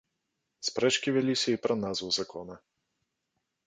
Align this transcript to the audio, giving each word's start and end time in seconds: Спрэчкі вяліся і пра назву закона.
Спрэчкі 0.69 1.13
вяліся 1.19 1.49
і 1.59 1.61
пра 1.67 1.79
назву 1.85 2.09
закона. 2.21 2.55